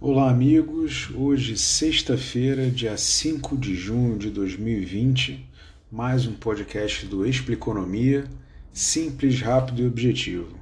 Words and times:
Olá, 0.00 0.30
amigos. 0.30 1.10
Hoje, 1.12 1.58
sexta-feira, 1.58 2.70
dia 2.70 2.96
5 2.96 3.56
de 3.56 3.74
junho 3.74 4.16
de 4.16 4.30
2020, 4.30 5.44
mais 5.90 6.24
um 6.24 6.34
podcast 6.34 7.04
do 7.04 7.26
Expliconomia, 7.26 8.24
simples, 8.72 9.40
rápido 9.40 9.82
e 9.82 9.86
objetivo. 9.88 10.56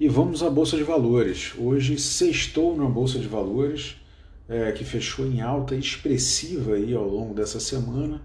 E 0.00 0.08
vamos 0.08 0.42
à 0.42 0.48
Bolsa 0.48 0.78
de 0.78 0.84
Valores. 0.84 1.52
Hoje, 1.58 1.98
sextou 1.98 2.74
na 2.74 2.86
Bolsa 2.86 3.18
de 3.18 3.28
Valores, 3.28 3.96
é, 4.48 4.72
que 4.72 4.86
fechou 4.86 5.26
em 5.26 5.42
alta 5.42 5.74
expressiva 5.74 6.76
aí 6.76 6.94
ao 6.94 7.06
longo 7.06 7.34
dessa 7.34 7.60
semana, 7.60 8.22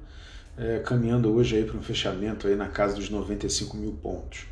é, 0.58 0.80
caminhando 0.80 1.30
hoje 1.30 1.58
aí 1.58 1.66
para 1.66 1.78
um 1.78 1.84
fechamento 1.84 2.48
aí 2.48 2.56
na 2.56 2.70
casa 2.70 2.96
dos 2.96 3.10
95 3.10 3.76
mil 3.76 3.92
pontos. 4.02 4.46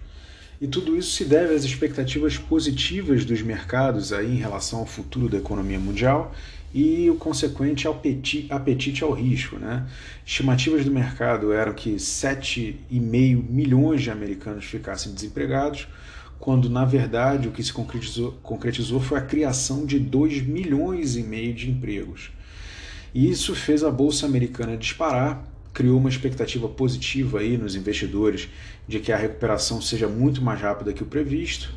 E 0.62 0.68
tudo 0.68 0.98
isso 0.98 1.12
se 1.12 1.24
deve 1.24 1.54
às 1.54 1.64
expectativas 1.64 2.38
positivas 2.38 3.24
dos 3.24 3.42
mercados 3.42 4.12
aí 4.12 4.34
em 4.34 4.40
relação 4.40 4.80
ao 4.80 4.86
futuro 4.86 5.30
da 5.30 5.38
economia 5.38 5.80
mundial 5.80 6.34
e 6.74 7.10
o 7.10 7.16
consequente 7.16 7.88
apetite, 7.88 8.52
apetite 8.52 9.02
ao 9.02 9.12
risco. 9.14 9.58
Né? 9.58 9.88
Estimativas 10.26 10.84
do 10.84 10.92
mercado 10.92 11.54
eram 11.54 11.74
que 11.74 11.96
7,5 11.96 13.50
milhões 13.50 14.02
de 14.02 14.12
americanos 14.12 14.66
ficassem 14.66 15.14
desempregados, 15.14 15.88
quando 16.40 16.70
na 16.70 16.84
verdade 16.84 17.48
o 17.48 17.52
que 17.52 17.64
se 17.64 17.72
concretizou, 17.72 18.34
concretizou 18.44 19.00
foi 19.00 19.18
a 19.18 19.22
criação 19.22 19.86
de 19.86 19.98
2 19.98 20.42
milhões 20.42 21.16
e 21.16 21.24
meio 21.24 21.54
de 21.54 21.70
empregos. 21.70 22.32
E 23.14 23.30
isso 23.30 23.56
fez 23.56 23.82
a 23.82 23.90
bolsa 23.90 24.26
americana 24.26 24.76
disparar 24.76 25.44
criou 25.74 25.98
uma 25.98 26.10
expectativa 26.10 26.68
positiva 26.68 27.40
aí 27.40 27.58
nos 27.58 27.76
investidores 27.76 28.50
de 28.88 29.00
que 29.00 29.12
a 29.12 29.18
recuperação 29.18 29.82
seja 29.82 30.08
muito 30.08 30.42
mais 30.42 30.60
rápida 30.60 30.94
que 30.94 31.04
o 31.04 31.06
previsto. 31.06 31.74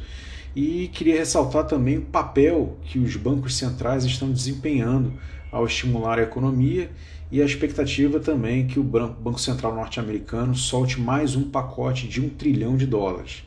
E 0.55 0.89
queria 0.89 1.17
ressaltar 1.17 1.67
também 1.67 1.99
o 1.99 2.03
papel 2.03 2.77
que 2.85 2.99
os 2.99 3.17
bancos 3.17 3.57
centrais 3.57 4.05
estão 4.05 4.31
desempenhando 4.31 5.13
ao 5.51 5.67
estimular 5.67 6.19
a 6.19 6.23
economia 6.23 6.91
e 7.31 7.41
a 7.41 7.45
expectativa 7.45 8.21
também 8.21 8.67
que 8.67 8.79
o 8.79 8.83
Banco 8.83 9.41
Central 9.41 9.75
norte-americano 9.75 10.55
solte 10.55 11.01
mais 11.01 11.35
um 11.35 11.49
pacote 11.51 12.07
de 12.07 12.21
um 12.21 12.29
trilhão 12.29 12.77
de 12.77 12.87
dólares. 12.87 13.45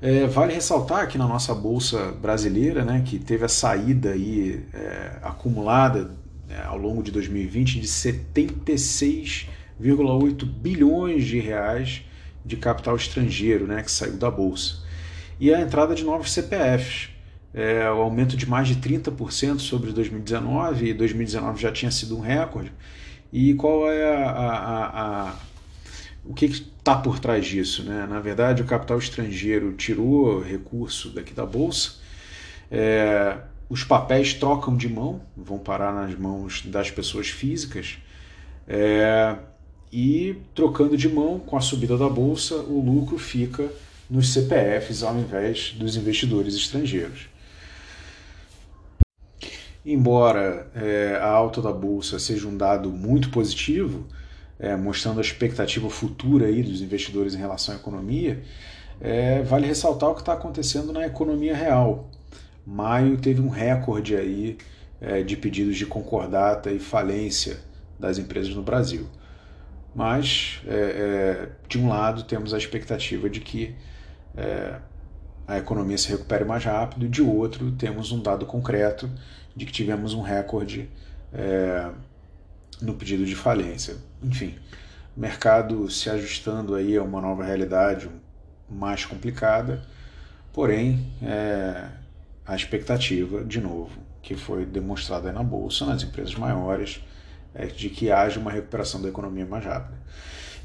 É, 0.00 0.26
vale 0.26 0.54
ressaltar 0.54 1.08
que 1.08 1.18
na 1.18 1.26
nossa 1.26 1.54
bolsa 1.54 2.12
brasileira, 2.12 2.84
né, 2.84 3.02
que 3.04 3.18
teve 3.18 3.44
a 3.44 3.48
saída 3.48 4.10
aí, 4.10 4.64
é, 4.72 5.18
acumulada 5.22 6.12
né, 6.48 6.62
ao 6.64 6.78
longo 6.78 7.02
de 7.02 7.10
2020 7.10 7.80
de 7.80 7.86
76,8 7.86 10.44
bilhões 10.44 11.24
de 11.24 11.38
reais 11.38 12.02
de 12.44 12.56
capital 12.56 12.96
estrangeiro 12.96 13.66
né, 13.66 13.82
que 13.82 13.90
saiu 13.90 14.16
da 14.16 14.30
Bolsa. 14.30 14.76
E 15.38 15.54
a 15.54 15.60
entrada 15.60 15.94
de 15.94 16.04
novos 16.04 16.32
CPFs, 16.32 17.10
é, 17.54 17.88
o 17.90 18.00
aumento 18.00 18.36
de 18.36 18.48
mais 18.48 18.68
de 18.68 18.76
30% 18.76 19.58
sobre 19.58 19.92
2019, 19.92 20.90
e 20.90 20.94
2019 20.94 21.60
já 21.60 21.70
tinha 21.70 21.90
sido 21.90 22.16
um 22.16 22.20
recorde. 22.20 22.72
E 23.32 23.54
qual 23.54 23.90
é 23.90 24.16
a, 24.16 24.30
a, 24.30 25.28
a 25.28 25.36
o 26.24 26.34
que 26.34 26.46
está 26.46 26.96
por 26.96 27.18
trás 27.18 27.46
disso? 27.46 27.82
Né? 27.84 28.06
Na 28.08 28.20
verdade, 28.20 28.62
o 28.62 28.64
capital 28.64 28.98
estrangeiro 28.98 29.72
tirou 29.72 30.42
recurso 30.42 31.10
daqui 31.10 31.32
da 31.32 31.46
Bolsa, 31.46 31.92
é, 32.70 33.38
os 33.68 33.84
papéis 33.84 34.34
trocam 34.34 34.76
de 34.76 34.88
mão, 34.88 35.20
vão 35.36 35.58
parar 35.58 35.92
nas 35.92 36.18
mãos 36.18 36.62
das 36.64 36.90
pessoas 36.90 37.28
físicas, 37.28 37.98
é, 38.66 39.36
e 39.92 40.36
trocando 40.54 40.96
de 40.96 41.08
mão 41.08 41.38
com 41.38 41.56
a 41.56 41.60
subida 41.60 41.96
da 41.96 42.08
bolsa, 42.08 42.56
o 42.56 42.80
lucro 42.80 43.18
fica 43.18 43.70
nos 44.08 44.32
CPFs 44.32 45.02
ao 45.02 45.16
invés 45.16 45.74
dos 45.78 45.96
investidores 45.96 46.54
estrangeiros. 46.54 47.28
Embora 49.84 50.70
é, 50.74 51.18
a 51.20 51.28
alta 51.28 51.62
da 51.62 51.72
bolsa 51.72 52.18
seja 52.18 52.46
um 52.46 52.56
dado 52.56 52.90
muito 52.90 53.30
positivo, 53.30 54.06
é, 54.58 54.76
mostrando 54.76 55.18
a 55.18 55.22
expectativa 55.22 55.88
futura 55.88 56.46
aí 56.46 56.62
dos 56.62 56.82
investidores 56.82 57.34
em 57.34 57.38
relação 57.38 57.74
à 57.74 57.78
economia, 57.78 58.42
é, 59.00 59.42
vale 59.42 59.66
ressaltar 59.66 60.10
o 60.10 60.14
que 60.14 60.20
está 60.20 60.32
acontecendo 60.32 60.92
na 60.92 61.06
economia 61.06 61.54
real. 61.54 62.10
Maio 62.68 63.16
teve 63.16 63.40
um 63.40 63.48
recorde 63.48 64.14
aí 64.14 64.58
é, 65.00 65.22
de 65.22 65.38
pedidos 65.38 65.76
de 65.76 65.86
concordata 65.86 66.70
e 66.70 66.78
falência 66.78 67.60
das 67.98 68.18
empresas 68.18 68.54
no 68.54 68.62
Brasil. 68.62 69.08
Mas, 69.94 70.60
é, 70.66 70.74
é, 70.74 71.48
de 71.66 71.78
um 71.78 71.88
lado, 71.88 72.24
temos 72.24 72.52
a 72.52 72.58
expectativa 72.58 73.30
de 73.30 73.40
que 73.40 73.74
é, 74.36 74.76
a 75.46 75.56
economia 75.56 75.96
se 75.96 76.10
recupere 76.10 76.44
mais 76.44 76.62
rápido, 76.62 77.08
de 77.08 77.22
outro, 77.22 77.72
temos 77.72 78.12
um 78.12 78.20
dado 78.20 78.44
concreto 78.44 79.10
de 79.56 79.64
que 79.64 79.72
tivemos 79.72 80.12
um 80.12 80.20
recorde 80.20 80.90
é, 81.32 81.90
no 82.82 82.92
pedido 82.92 83.24
de 83.24 83.34
falência. 83.34 83.96
Enfim, 84.22 84.54
mercado 85.16 85.90
se 85.90 86.10
ajustando 86.10 86.74
aí 86.74 86.98
a 86.98 87.02
uma 87.02 87.22
nova 87.22 87.42
realidade 87.42 88.10
mais 88.68 89.06
complicada, 89.06 89.82
porém, 90.52 91.10
é, 91.22 91.97
a 92.48 92.56
expectativa, 92.56 93.44
de 93.44 93.60
novo, 93.60 93.90
que 94.22 94.34
foi 94.34 94.64
demonstrada 94.64 95.30
na 95.30 95.42
Bolsa, 95.42 95.84
nas 95.84 96.02
empresas 96.02 96.34
maiores, 96.34 97.04
é 97.54 97.66
de 97.66 97.90
que 97.90 98.10
haja 98.10 98.40
uma 98.40 98.50
recuperação 98.50 99.02
da 99.02 99.08
economia 99.10 99.44
mais 99.44 99.66
rápida. 99.66 99.98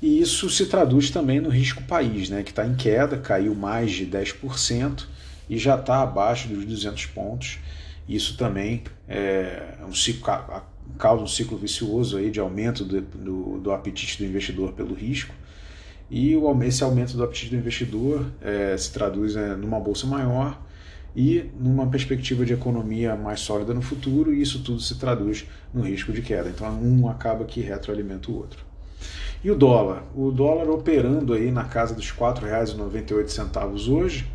E 0.01 0.21
isso 0.21 0.49
se 0.49 0.65
traduz 0.67 1.09
também 1.09 1.41
no 1.41 1.49
risco 1.49 1.83
país, 1.83 2.29
né, 2.29 2.41
que 2.41 2.51
está 2.51 2.65
em 2.65 2.73
queda, 2.73 3.17
caiu 3.17 3.53
mais 3.53 3.91
de 3.91 4.05
10% 4.05 5.05
e 5.49 5.57
já 5.57 5.75
está 5.75 6.01
abaixo 6.01 6.47
dos 6.47 6.63
200 6.63 7.05
pontos. 7.07 7.59
Isso 8.07 8.37
também 8.37 8.83
é 9.07 9.75
um 9.85 9.93
ciclo, 9.93 10.25
causa 10.97 11.21
um 11.21 11.27
ciclo 11.27 11.57
vicioso 11.57 12.17
aí 12.17 12.31
de 12.31 12.39
aumento 12.39 12.85
do, 12.85 13.01
do, 13.01 13.59
do 13.59 13.71
apetite 13.73 14.17
do 14.17 14.25
investidor 14.25 14.71
pelo 14.71 14.93
risco. 14.93 15.35
E 16.09 16.33
esse 16.65 16.83
aumento 16.83 17.17
do 17.17 17.23
apetite 17.23 17.51
do 17.51 17.57
investidor 17.57 18.25
é, 18.41 18.75
se 18.77 18.91
traduz 18.91 19.35
é, 19.35 19.55
numa 19.55 19.79
bolsa 19.79 20.07
maior, 20.07 20.61
e 21.15 21.51
numa 21.59 21.87
perspectiva 21.87 22.45
de 22.45 22.53
economia 22.53 23.15
mais 23.15 23.39
sólida 23.39 23.73
no 23.73 23.81
futuro, 23.81 24.33
e 24.33 24.41
isso 24.41 24.63
tudo 24.63 24.79
se 24.79 24.95
traduz 24.95 25.45
no 25.73 25.81
risco 25.83 26.11
de 26.11 26.21
queda. 26.21 26.49
Então 26.49 26.67
um 26.81 27.07
acaba 27.07 27.45
que 27.45 27.61
retroalimenta 27.61 28.31
o 28.31 28.35
outro. 28.35 28.63
E 29.43 29.51
o 29.51 29.55
dólar? 29.55 30.03
O 30.15 30.31
dólar 30.31 30.69
operando 30.69 31.33
aí 31.33 31.51
na 31.51 31.65
casa 31.65 31.93
dos 31.93 32.09
R$ 32.09 32.17
4,98 32.17 33.89
hoje, 33.89 34.25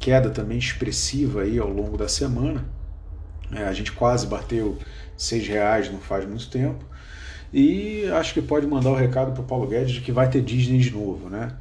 queda 0.00 0.30
também 0.30 0.58
expressiva 0.58 1.42
aí 1.42 1.58
ao 1.58 1.68
longo 1.68 1.96
da 1.96 2.08
semana. 2.08 2.64
É, 3.52 3.64
a 3.64 3.72
gente 3.72 3.92
quase 3.92 4.26
bateu 4.26 4.78
R$ 5.18 5.38
reais 5.38 5.90
não 5.90 5.98
faz 5.98 6.26
muito 6.26 6.48
tempo. 6.48 6.84
E 7.52 8.04
acho 8.12 8.34
que 8.34 8.42
pode 8.42 8.66
mandar 8.66 8.90
o 8.90 8.94
recado 8.94 9.32
para 9.32 9.42
o 9.42 9.44
Paulo 9.44 9.66
Guedes 9.66 9.94
de 9.94 10.00
que 10.00 10.12
vai 10.12 10.28
ter 10.28 10.42
Disney 10.42 10.78
de 10.78 10.90
novo, 10.90 11.28
né? 11.28 11.56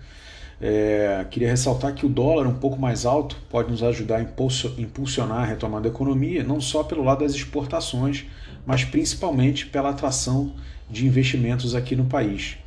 É, 0.59 1.23
queria 1.29 1.49
ressaltar 1.49 1.93
que 1.93 2.05
o 2.05 2.09
dólar 2.09 2.47
um 2.47 2.55
pouco 2.55 2.79
mais 2.79 3.05
alto 3.05 3.37
pode 3.49 3.69
nos 3.69 3.83
ajudar 3.83 4.17
a 4.17 4.81
impulsionar 4.81 5.41
a 5.41 5.45
retomada 5.45 5.83
da 5.83 5.89
economia, 5.89 6.43
não 6.43 6.59
só 6.59 6.83
pelo 6.83 7.03
lado 7.03 7.19
das 7.19 7.33
exportações, 7.33 8.25
mas 8.65 8.83
principalmente 8.83 9.67
pela 9.67 9.89
atração 9.89 10.53
de 10.89 11.05
investimentos 11.05 11.75
aqui 11.75 11.95
no 11.95 12.05
país. 12.05 12.57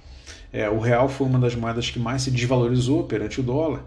É, 0.52 0.68
o 0.70 0.78
real 0.78 1.08
foi 1.08 1.26
uma 1.26 1.38
das 1.38 1.54
moedas 1.54 1.90
que 1.90 1.98
mais 1.98 2.22
se 2.22 2.30
desvalorizou 2.30 3.04
perante 3.04 3.40
o 3.40 3.42
dólar 3.42 3.84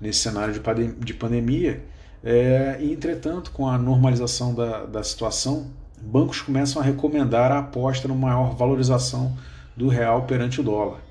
nesse 0.00 0.20
cenário 0.20 0.54
de 0.98 1.14
pandemia, 1.14 1.82
é, 2.24 2.78
e 2.80 2.92
entretanto, 2.92 3.50
com 3.52 3.68
a 3.68 3.78
normalização 3.78 4.54
da, 4.54 4.84
da 4.84 5.02
situação, 5.02 5.66
bancos 6.00 6.40
começam 6.40 6.82
a 6.82 6.84
recomendar 6.84 7.52
a 7.52 7.58
aposta 7.60 8.08
numa 8.08 8.28
maior 8.28 8.56
valorização 8.56 9.36
do 9.76 9.88
real 9.88 10.22
perante 10.22 10.60
o 10.60 10.64
dólar 10.64 11.03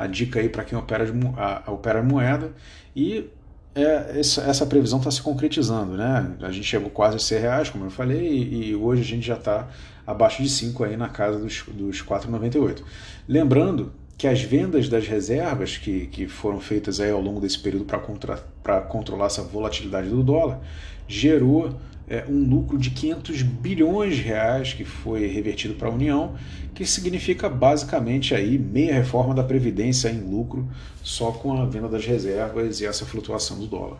a 0.00 0.06
dica 0.06 0.40
aí 0.40 0.48
para 0.48 0.64
quem 0.64 0.78
opera, 0.78 1.04
a 1.36 1.70
opera 1.70 2.02
moeda 2.02 2.52
e 2.96 3.28
é, 3.74 4.18
essa, 4.18 4.40
essa, 4.42 4.64
previsão 4.64 4.98
está 4.98 5.10
se 5.10 5.20
concretizando, 5.20 5.94
né? 5.96 6.34
A 6.40 6.50
gente 6.50 6.66
chegou 6.66 6.88
quase 6.90 7.16
a 7.16 7.18
100 7.20 7.38
reais, 7.38 7.68
como 7.68 7.84
eu 7.84 7.90
falei, 7.90 8.26
e, 8.26 8.70
e 8.70 8.74
hoje 8.74 9.02
a 9.02 9.04
gente 9.04 9.26
já 9.26 9.36
está 9.36 9.68
abaixo 10.06 10.42
de 10.42 10.48
5 10.48 10.82
aí 10.84 10.96
na 10.96 11.08
casa 11.08 11.38
dos, 11.38 11.62
dos 11.68 12.02
4,98. 12.02 12.82
Lembrando 13.28 13.92
que 14.16 14.26
as 14.26 14.40
vendas 14.40 14.88
das 14.88 15.06
reservas 15.06 15.76
que, 15.76 16.06
que 16.06 16.26
foram 16.26 16.60
feitas 16.60 16.98
aí 16.98 17.10
ao 17.10 17.20
longo 17.20 17.40
desse 17.40 17.58
período 17.58 17.84
para 17.84 18.80
controlar 18.80 19.26
essa 19.26 19.42
volatilidade 19.42 20.08
do 20.08 20.22
dólar 20.22 20.60
gerou 21.06 21.78
é, 22.10 22.24
um 22.28 22.44
lucro 22.44 22.76
de 22.76 22.90
500 22.90 23.42
bilhões 23.42 24.16
de 24.16 24.22
reais 24.22 24.72
que 24.74 24.84
foi 24.84 25.28
revertido 25.28 25.74
para 25.74 25.88
a 25.88 25.92
União, 25.92 26.34
que 26.74 26.84
significa 26.84 27.48
basicamente 27.48 28.34
aí 28.34 28.58
meia 28.58 28.92
reforma 28.92 29.32
da 29.32 29.44
Previdência 29.44 30.08
em 30.08 30.20
lucro 30.20 30.68
só 31.04 31.30
com 31.30 31.62
a 31.62 31.64
venda 31.64 31.88
das 31.88 32.04
reservas 32.04 32.80
e 32.80 32.86
essa 32.86 33.06
flutuação 33.06 33.60
do 33.60 33.66
dólar. 33.68 33.98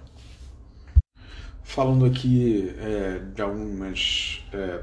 Falando 1.63 2.05
aqui 2.05 2.75
é, 2.79 3.21
de 3.33 3.41
alguns 3.41 4.45
é, 4.53 4.81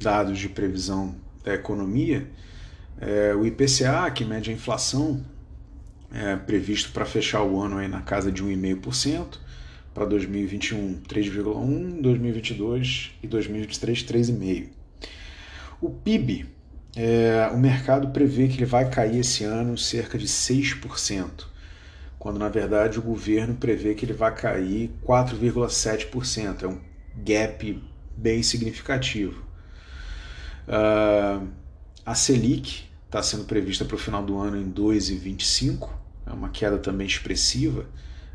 dados 0.00 0.38
de 0.38 0.48
previsão 0.48 1.16
da 1.42 1.54
economia, 1.54 2.30
é, 3.00 3.34
o 3.34 3.44
IPCA, 3.44 4.08
que 4.14 4.24
mede 4.24 4.50
a 4.50 4.54
inflação, 4.54 5.24
é 6.12 6.36
previsto 6.36 6.92
para 6.92 7.04
fechar 7.04 7.42
o 7.42 7.60
ano 7.60 7.78
aí 7.78 7.88
na 7.88 8.02
casa 8.02 8.30
de 8.30 8.44
1,5%, 8.44 9.38
para 9.98 10.06
2021 10.06 11.00
3,1, 11.08 12.00
2022 12.00 13.10
e 13.20 13.26
2023 13.26 14.04
3,5. 14.04 14.68
O 15.80 15.90
PIB, 15.90 16.46
é, 16.94 17.50
o 17.52 17.58
mercado 17.58 18.08
prevê 18.10 18.46
que 18.46 18.58
ele 18.58 18.64
vai 18.64 18.88
cair 18.88 19.18
esse 19.18 19.42
ano 19.42 19.76
cerca 19.76 20.16
de 20.16 20.28
6%, 20.28 21.46
quando 22.16 22.38
na 22.38 22.48
verdade 22.48 22.96
o 22.96 23.02
governo 23.02 23.56
prevê 23.56 23.96
que 23.96 24.04
ele 24.04 24.12
vai 24.12 24.32
cair 24.32 24.92
4,7%. 25.04 26.62
É 26.62 26.68
um 26.68 26.78
gap 27.16 27.82
bem 28.16 28.40
significativo. 28.40 29.42
Uh, 30.68 31.48
a 32.06 32.14
Selic 32.14 32.84
está 33.06 33.20
sendo 33.20 33.44
prevista 33.46 33.84
para 33.84 33.96
o 33.96 33.98
final 33.98 34.22
do 34.22 34.38
ano 34.38 34.56
em 34.60 34.70
2,25, 34.70 35.90
é 36.24 36.30
uma 36.30 36.50
queda 36.50 36.78
também 36.78 37.06
expressiva. 37.06 37.84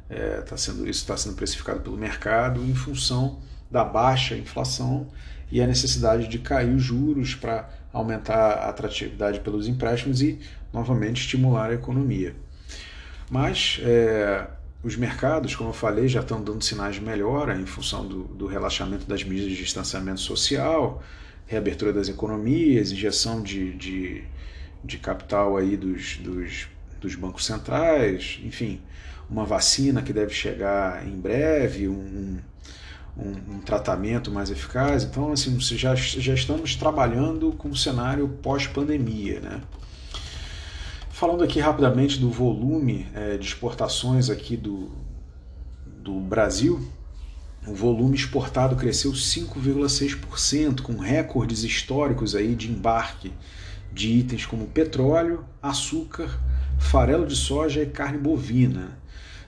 É, 0.09 0.41
tá 0.41 0.57
sendo, 0.57 0.87
isso 0.87 1.01
está 1.01 1.17
sendo 1.17 1.35
precificado 1.35 1.79
pelo 1.79 1.97
mercado 1.97 2.63
em 2.63 2.75
função 2.75 3.39
da 3.71 3.83
baixa 3.83 4.35
inflação 4.35 5.07
e 5.51 5.61
a 5.61 5.67
necessidade 5.67 6.27
de 6.27 6.39
cair 6.39 6.73
os 6.75 6.83
juros 6.83 7.35
para 7.35 7.69
aumentar 7.91 8.53
a 8.53 8.69
atratividade 8.69 9.39
pelos 9.39 9.67
empréstimos 9.67 10.21
e, 10.21 10.39
novamente, 10.71 11.21
estimular 11.21 11.69
a 11.69 11.73
economia. 11.73 12.35
Mas 13.29 13.79
é, 13.81 14.47
os 14.83 14.95
mercados, 14.95 15.55
como 15.55 15.69
eu 15.69 15.73
falei, 15.73 16.07
já 16.07 16.19
estão 16.19 16.43
dando 16.43 16.63
sinais 16.63 16.95
de 16.95 17.01
melhora 17.01 17.55
em 17.55 17.65
função 17.65 18.07
do, 18.07 18.23
do 18.25 18.47
relaxamento 18.47 19.05
das 19.05 19.23
medidas 19.23 19.51
de 19.51 19.57
distanciamento 19.57 20.19
social, 20.19 21.01
reabertura 21.45 21.93
das 21.93 22.09
economias, 22.09 22.91
injeção 22.91 23.41
de, 23.41 23.73
de, 23.73 24.23
de 24.83 24.97
capital 24.97 25.55
aí 25.55 25.77
dos, 25.77 26.17
dos, 26.17 26.67
dos 27.03 27.15
bancos 27.15 27.45
centrais, 27.45 28.39
enfim, 28.43 28.81
uma 29.29 29.45
vacina 29.45 30.01
que 30.01 30.13
deve 30.13 30.33
chegar 30.33 31.05
em 31.05 31.19
breve, 31.19 31.87
um, 31.87 32.39
um, 33.17 33.55
um 33.55 33.59
tratamento 33.59 34.31
mais 34.31 34.49
eficaz. 34.49 35.03
Então, 35.03 35.31
assim, 35.31 35.59
já, 35.59 35.93
já 35.95 36.33
estamos 36.33 36.75
trabalhando 36.75 37.51
com 37.51 37.69
o 37.69 37.75
cenário 37.75 38.27
pós-pandemia, 38.41 39.39
né? 39.39 39.61
Falando 41.09 41.43
aqui 41.43 41.59
rapidamente 41.59 42.17
do 42.17 42.29
volume 42.29 43.07
é, 43.13 43.37
de 43.37 43.45
exportações 43.45 44.29
aqui 44.29 44.57
do, 44.57 44.91
do 45.85 46.19
Brasil, 46.19 46.81
o 47.67 47.73
volume 47.73 48.15
exportado 48.15 48.75
cresceu 48.75 49.11
5,6%, 49.11 50.81
com 50.81 50.97
recordes 50.97 51.63
históricos 51.63 52.35
aí 52.35 52.55
de 52.55 52.69
embarque 52.69 53.31
de 53.93 54.09
itens 54.09 54.45
como 54.45 54.65
petróleo, 54.65 55.45
açúcar, 55.61 56.39
farelo 56.83 57.25
de 57.25 57.35
soja 57.35 57.81
e 57.81 57.87
carne 57.87 58.17
bovina. 58.19 58.99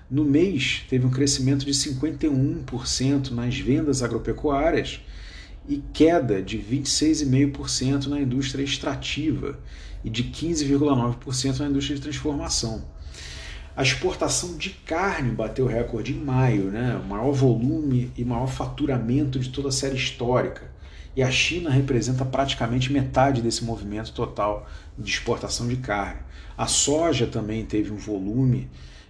No 0.10 0.24
mês, 0.24 0.84
teve 0.90 1.06
um 1.06 1.12
crescimento 1.12 1.66
de 1.66 1.72
51% 1.72 3.32
nas 3.32 3.58
vendas 3.58 4.02
agropecuárias 4.02 5.02
e 5.68 5.84
queda 5.94 6.42
de 6.42 6.58
26,5% 6.58 8.08
na 8.08 8.20
indústria 8.20 8.64
extrativa 8.64 9.60
e 10.04 10.10
de 10.10 10.24
15,9% 10.24 11.60
na 11.60 11.68
indústria 11.68 11.96
de 11.96 12.02
transformação. 12.02 12.84
A 13.76 13.84
exportação 13.84 14.58
de 14.58 14.70
carne 14.70 15.32
bateu 15.32 15.68
recorde 15.68 16.14
em 16.14 16.20
maio, 16.20 16.72
né? 16.72 17.00
o 17.04 17.08
maior 17.08 17.32
volume 17.32 18.12
e 18.18 18.24
maior 18.24 18.48
faturamento 18.48 19.38
de 19.38 19.50
toda 19.50 19.70
a 19.70 19.72
série 19.72 19.96
histórica. 19.96 20.72
E 21.16 21.22
a 21.22 21.30
China 21.30 21.70
representa 21.70 22.26
praticamente 22.26 22.92
metade 22.92 23.42
desse 23.42 23.64
movimento 23.64 24.14
total 24.14 24.68
de 24.98 25.12
exportação 25.12 25.68
de 25.68 25.78
carne. 25.78 26.25
A 26.58 26.68
soja 26.68 27.28
também 27.28 27.66
teve 27.66 27.92
um 27.92 27.98
volume 27.98 28.70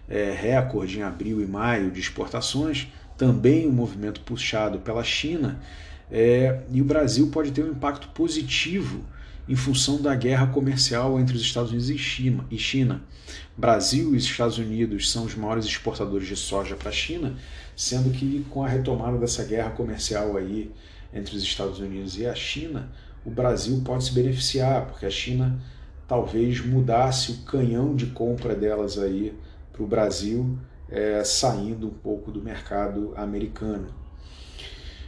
é, 0.10 0.32
recorde 0.32 1.00
em 1.00 1.04
abril 1.04 1.42
e 1.42 1.46
maio 1.46 1.92
de 1.92 2.00
exportações, 2.00 2.88
também 3.18 3.68
um 3.68 3.72
movimento 3.72 4.22
puxado 4.22 4.80
pela 4.80 5.04
China, 5.04 5.60
é, 6.12 6.62
e 6.72 6.82
o 6.82 6.86
Brasil 6.86 7.28
pode 7.28 7.52
ter 7.52 7.64
um 7.64 7.72
impacto 7.72 8.10
positivo 8.10 9.04
em 9.48 9.56
função 9.56 10.02
da 10.02 10.16
guerra 10.16 10.48
comercial 10.48 11.20
entre 11.20 11.36
os 11.36 11.42
Estados 11.42 11.72
Unidos 11.72 11.90
e 11.90 12.58
China. 12.58 13.02
Brasil 13.56 14.14
e 14.14 14.18
Estados 14.18 14.58
Unidos 14.58 15.12
são 15.12 15.26
os 15.26 15.36
maiores 15.36 15.66
exportadores 15.66 16.28
de 16.28 16.36
soja 16.36 16.76
para 16.76 16.90
a 16.90 16.94
China, 16.94 17.36
sendo 17.76 18.10
que 18.12 18.46
com 18.50 18.64
a 18.64 18.68
retomada 18.68 19.18
dessa 19.18 19.44
guerra 19.44 19.70
comercial 19.72 20.36
aí 20.36 20.72
entre 21.14 21.36
os 21.36 21.44
Estados 21.44 21.80
Unidos 21.80 22.18
e 22.18 22.26
a 22.26 22.36
China, 22.36 22.90
o 23.24 23.30
Brasil 23.30 23.82
pode 23.84 24.04
se 24.04 24.12
beneficiar, 24.12 24.86
porque 24.86 25.06
a 25.06 25.10
China 25.10 25.60
talvez 26.08 26.66
mudasse 26.66 27.32
o 27.32 27.38
canhão 27.44 27.96
de 27.96 28.08
compra 28.08 28.56
delas 28.56 28.98
aí 28.98 29.34
para 29.72 29.84
o 29.84 29.88
Brasil, 29.88 30.58
é, 30.90 31.24
saindo 31.24 31.88
um 31.88 31.94
pouco 31.94 32.32
do 32.32 32.42
mercado 32.42 33.14
americano. 33.16 33.88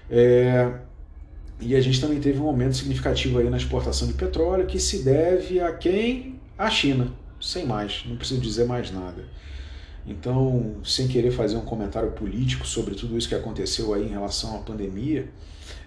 É, 0.10 0.72
e 1.60 1.76
a 1.76 1.82
gente 1.82 2.00
também 2.00 2.20
teve 2.20 2.40
um 2.40 2.48
aumento 2.48 2.76
significativo 2.76 3.40
aí 3.40 3.50
na 3.50 3.58
exportação 3.58 4.08
de 4.08 4.14
petróleo, 4.14 4.66
que 4.66 4.80
se 4.80 5.04
deve 5.04 5.60
a 5.60 5.72
quem? 5.72 6.40
A 6.58 6.70
China, 6.70 7.12
sem 7.40 7.66
mais, 7.66 8.04
não 8.08 8.16
preciso 8.16 8.40
dizer 8.42 8.66
mais 8.66 8.92
nada. 8.92 9.26
Então, 10.06 10.78
sem 10.84 11.08
querer 11.08 11.32
fazer 11.32 11.58
um 11.58 11.66
comentário 11.66 12.12
político 12.12 12.66
sobre 12.66 12.96
tudo 12.96 13.18
isso 13.18 13.28
que 13.28 13.36
aconteceu 13.36 13.94
aí 13.94 14.06
em 14.06 14.10
relação 14.10 14.56
à 14.56 14.60
pandemia, 14.60 15.30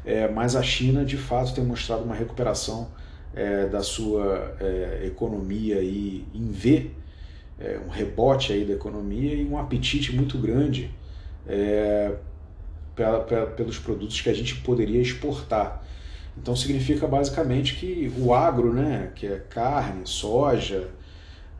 é, 0.04 0.28
mas 0.28 0.54
a 0.54 0.62
China 0.62 1.04
de 1.04 1.16
fato 1.16 1.54
tem 1.54 1.64
mostrado 1.64 2.04
uma 2.04 2.14
recuperação 2.14 2.88
é, 3.34 3.66
da 3.66 3.82
sua 3.82 4.56
é, 4.60 5.02
economia 5.06 5.76
aí 5.76 6.24
em 6.34 6.50
V, 6.50 6.90
é, 7.58 7.78
um 7.86 7.90
rebote 7.90 8.52
aí 8.52 8.64
da 8.64 8.72
economia 8.72 9.34
e 9.34 9.44
um 9.44 9.58
apetite 9.58 10.14
muito 10.14 10.38
grande 10.38 10.90
é, 11.46 12.14
pelos 13.56 13.78
produtos 13.78 14.20
que 14.20 14.28
a 14.28 14.34
gente 14.34 14.56
poderia 14.56 15.00
exportar. 15.00 15.84
Então 16.36 16.56
significa 16.56 17.06
basicamente 17.06 17.76
que 17.76 18.12
o 18.18 18.32
agro, 18.32 18.72
né, 18.72 19.12
que 19.14 19.26
é 19.26 19.38
carne, 19.38 20.02
soja, 20.04 20.88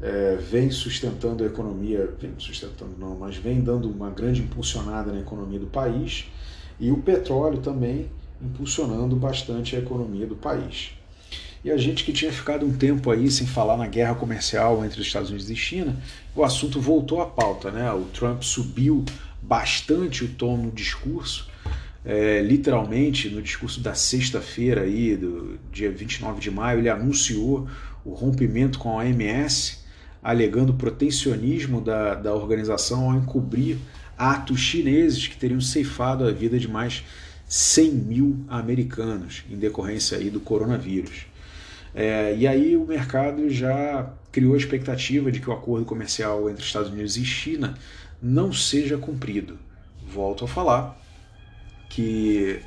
é, 0.00 0.36
vem 0.36 0.70
sustentando 0.70 1.44
a 1.44 1.46
economia, 1.46 2.12
vem 2.18 2.32
sustentando 2.38 2.92
não, 2.98 3.16
mas 3.16 3.36
vem 3.36 3.60
dando 3.60 3.90
uma 3.90 4.10
grande 4.10 4.40
impulsionada 4.40 5.12
na 5.12 5.20
economia 5.20 5.58
do 5.58 5.66
país 5.66 6.30
e 6.78 6.90
o 6.90 6.98
petróleo 6.98 7.58
também 7.58 8.10
impulsionando 8.40 9.14
bastante 9.14 9.76
a 9.76 9.78
economia 9.78 10.26
do 10.26 10.36
país. 10.36 10.99
E 11.62 11.70
a 11.70 11.76
gente 11.76 12.04
que 12.04 12.12
tinha 12.12 12.32
ficado 12.32 12.64
um 12.64 12.72
tempo 12.72 13.10
aí 13.10 13.30
sem 13.30 13.46
falar 13.46 13.76
na 13.76 13.86
guerra 13.86 14.14
comercial 14.14 14.82
entre 14.84 14.98
os 14.98 15.06
Estados 15.06 15.28
Unidos 15.28 15.50
e 15.50 15.56
China, 15.56 15.94
o 16.34 16.42
assunto 16.42 16.80
voltou 16.80 17.20
à 17.20 17.26
pauta. 17.26 17.70
Né? 17.70 17.90
O 17.92 18.04
Trump 18.04 18.42
subiu 18.42 19.04
bastante 19.42 20.24
o 20.24 20.28
tom 20.28 20.56
no 20.56 20.70
discurso, 20.70 21.48
é, 22.02 22.40
literalmente 22.40 23.28
no 23.28 23.42
discurso 23.42 23.80
da 23.80 23.94
sexta-feira, 23.94 24.82
aí, 24.82 25.16
do 25.16 25.58
dia 25.70 25.90
29 25.90 26.40
de 26.40 26.50
maio, 26.50 26.78
ele 26.78 26.88
anunciou 26.88 27.68
o 28.04 28.14
rompimento 28.14 28.78
com 28.78 28.90
a 28.90 29.02
OMS, 29.02 29.80
alegando 30.22 30.72
protecionismo 30.72 31.80
da, 31.80 32.14
da 32.14 32.34
organização 32.34 33.10
ao 33.10 33.18
encobrir 33.18 33.76
atos 34.16 34.60
chineses 34.60 35.26
que 35.26 35.36
teriam 35.36 35.60
ceifado 35.60 36.24
a 36.24 36.30
vida 36.30 36.58
de 36.58 36.68
mais 36.68 37.04
100 37.46 37.90
mil 37.92 38.44
americanos 38.48 39.44
em 39.50 39.56
decorrência 39.56 40.16
aí 40.16 40.30
do 40.30 40.40
coronavírus. 40.40 41.29
É, 41.94 42.34
e 42.36 42.46
aí 42.46 42.76
o 42.76 42.86
mercado 42.86 43.48
já 43.50 44.12
criou 44.30 44.54
a 44.54 44.56
expectativa 44.56 45.30
de 45.30 45.40
que 45.40 45.50
o 45.50 45.52
acordo 45.52 45.84
comercial 45.84 46.48
entre 46.48 46.64
Estados 46.64 46.90
Unidos 46.90 47.16
e 47.16 47.24
China 47.24 47.74
não 48.22 48.52
seja 48.52 48.96
cumprido. 48.96 49.58
Volto 50.06 50.44
a 50.44 50.48
falar 50.48 51.00
que 51.88 52.60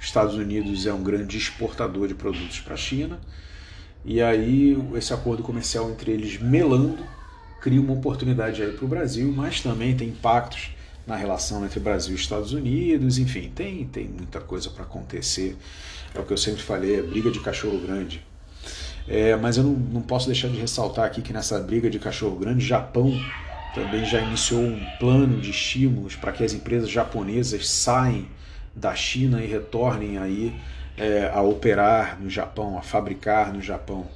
Estados 0.00 0.34
Unidos 0.36 0.86
é 0.86 0.92
um 0.92 1.02
grande 1.02 1.36
exportador 1.36 2.06
de 2.06 2.14
produtos 2.14 2.60
para 2.60 2.74
a 2.74 2.76
China, 2.76 3.18
e 4.04 4.22
aí 4.22 4.78
esse 4.94 5.12
acordo 5.12 5.42
comercial 5.42 5.90
entre 5.90 6.12
eles 6.12 6.40
melando 6.40 7.04
cria 7.60 7.80
uma 7.80 7.92
oportunidade 7.92 8.62
aí 8.62 8.72
para 8.72 8.84
o 8.84 8.88
Brasil, 8.88 9.32
mas 9.32 9.60
também 9.60 9.96
tem 9.96 10.10
impactos 10.10 10.70
na 11.04 11.16
relação 11.16 11.64
entre 11.64 11.80
Brasil 11.80 12.14
e 12.14 12.18
Estados 12.18 12.52
Unidos, 12.52 13.18
enfim, 13.18 13.50
tem, 13.52 13.86
tem 13.86 14.06
muita 14.06 14.40
coisa 14.40 14.70
para 14.70 14.84
acontecer. 14.84 15.56
É 16.14 16.20
o 16.20 16.24
que 16.24 16.32
eu 16.32 16.36
sempre 16.36 16.62
falei, 16.62 16.98
é 16.98 17.02
briga 17.02 17.30
de 17.30 17.40
cachorro 17.40 17.78
grande. 17.78 18.24
É, 19.08 19.36
mas 19.36 19.56
eu 19.56 19.64
não, 19.64 19.72
não 19.72 20.02
posso 20.02 20.26
deixar 20.26 20.48
de 20.50 20.58
ressaltar 20.58 21.06
aqui 21.06 21.22
que 21.22 21.32
nessa 21.32 21.58
briga 21.60 21.88
de 21.88 21.98
cachorro 21.98 22.36
grande, 22.36 22.64
Japão 22.64 23.24
também 23.72 24.04
já 24.04 24.20
iniciou 24.20 24.62
um 24.66 24.84
plano 24.98 25.40
de 25.40 25.50
estímulos 25.50 26.16
para 26.16 26.32
que 26.32 26.44
as 26.44 26.52
empresas 26.52 26.90
japonesas 26.90 27.68
saiam 27.68 28.26
da 28.74 28.94
China 28.94 29.42
e 29.42 29.46
retornem 29.46 30.18
aí 30.18 30.60
é, 30.96 31.30
a 31.32 31.40
operar 31.42 32.20
no 32.20 32.28
Japão, 32.30 32.78
a 32.78 32.82
fabricar 32.82 33.52
no 33.52 33.62
Japão. 33.62 34.10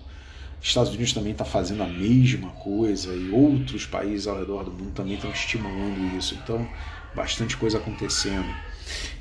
Estados 0.61 0.91
Unidos 0.91 1.13
também 1.13 1.33
está 1.33 1.45
fazendo 1.45 1.83
a 1.83 1.89
mesma 1.89 2.51
coisa 2.53 3.17
e 3.17 3.31
outros 3.31 3.87
países 3.87 4.27
ao 4.27 4.39
redor 4.39 4.65
do 4.65 4.73
mundo 4.73 4.93
também 4.93 5.15
estão 5.15 5.31
estimulando 5.31 6.07
isso. 6.07 6.35
Então, 6.35 6.71
bastante 7.15 7.57
coisa 7.57 7.79
acontecendo. 7.79 8.55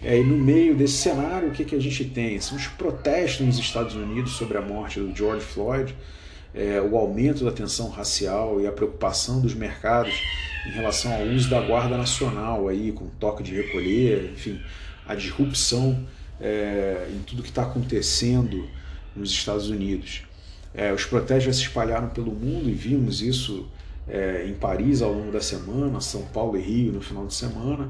É, 0.03 0.19
e 0.19 0.23
no 0.23 0.37
meio 0.37 0.75
desse 0.75 0.95
cenário, 0.95 1.49
o 1.49 1.51
que, 1.51 1.63
que 1.63 1.75
a 1.75 1.79
gente 1.79 2.05
tem? 2.05 2.39
São 2.39 2.57
os 2.57 2.67
protestos 2.67 3.45
nos 3.45 3.57
Estados 3.59 3.95
Unidos 3.95 4.33
sobre 4.33 4.57
a 4.57 4.61
morte 4.61 4.99
do 4.99 5.15
George 5.15 5.45
Floyd, 5.45 5.95
é, 6.53 6.81
o 6.81 6.97
aumento 6.97 7.45
da 7.45 7.51
tensão 7.51 7.89
racial 7.89 8.59
e 8.59 8.67
a 8.67 8.71
preocupação 8.71 9.39
dos 9.39 9.53
mercados 9.53 10.13
em 10.67 10.71
relação 10.71 11.13
ao 11.13 11.23
uso 11.27 11.49
da 11.49 11.61
Guarda 11.61 11.97
Nacional 11.97 12.67
aí, 12.67 12.91
com 12.91 13.07
toque 13.19 13.41
de 13.41 13.55
recolher, 13.55 14.31
enfim, 14.33 14.59
a 15.07 15.15
disrupção 15.15 16.05
é, 16.39 17.07
em 17.11 17.19
tudo 17.19 17.43
que 17.43 17.49
está 17.49 17.63
acontecendo 17.63 18.67
nos 19.15 19.31
Estados 19.31 19.69
Unidos. 19.69 20.23
É, 20.73 20.91
os 20.93 21.05
protestos 21.05 21.45
já 21.45 21.53
se 21.53 21.61
espalharam 21.61 22.09
pelo 22.09 22.31
mundo 22.31 22.69
e 22.69 22.73
vimos 22.73 23.21
isso 23.21 23.67
é, 24.07 24.45
em 24.47 24.53
Paris 24.53 25.01
ao 25.01 25.11
longo 25.11 25.31
da 25.31 25.41
semana, 25.41 25.99
São 25.99 26.23
Paulo 26.23 26.57
e 26.57 26.61
Rio 26.61 26.93
no 26.93 27.01
final 27.01 27.25
de 27.25 27.33
semana. 27.33 27.89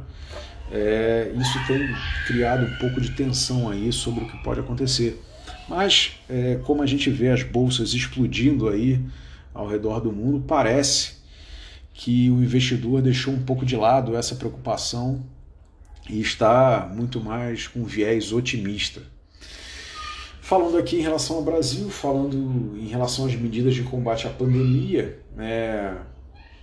É, 0.71 1.31
isso 1.35 1.59
tem 1.67 1.93
criado 2.25 2.65
um 2.65 2.77
pouco 2.77 3.01
de 3.01 3.11
tensão 3.11 3.69
aí 3.69 3.91
sobre 3.91 4.23
o 4.23 4.27
que 4.27 4.41
pode 4.41 4.61
acontecer. 4.61 5.21
Mas, 5.67 6.13
é, 6.29 6.59
como 6.63 6.81
a 6.81 6.85
gente 6.85 7.09
vê 7.09 7.29
as 7.29 7.43
bolsas 7.43 7.93
explodindo 7.93 8.69
aí 8.69 8.99
ao 9.53 9.67
redor 9.67 9.99
do 9.99 10.11
mundo, 10.11 10.43
parece 10.47 11.21
que 11.93 12.29
o 12.31 12.41
investidor 12.41 13.01
deixou 13.01 13.33
um 13.33 13.43
pouco 13.43 13.65
de 13.65 13.75
lado 13.75 14.15
essa 14.15 14.35
preocupação 14.35 15.25
e 16.09 16.19
está 16.19 16.89
muito 16.93 17.19
mais 17.19 17.67
com 17.67 17.83
viés 17.83 18.31
otimista. 18.31 19.01
Falando 20.41 20.77
aqui 20.77 20.97
em 20.97 21.01
relação 21.01 21.37
ao 21.37 21.43
Brasil, 21.43 21.89
falando 21.89 22.75
em 22.77 22.87
relação 22.87 23.25
às 23.25 23.35
medidas 23.35 23.73
de 23.75 23.83
combate 23.83 24.27
à 24.27 24.29
pandemia, 24.29 25.19
é, 25.37 25.95